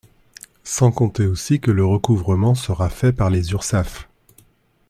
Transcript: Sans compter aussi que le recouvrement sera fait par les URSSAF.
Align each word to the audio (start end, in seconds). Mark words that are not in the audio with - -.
Sans 0.63 0.91
compter 0.91 1.27
aussi 1.27 1.59
que 1.59 1.69
le 1.69 1.85
recouvrement 1.85 2.55
sera 2.55 2.89
fait 2.89 3.13
par 3.13 3.29
les 3.29 3.51
URSSAF. 3.51 4.09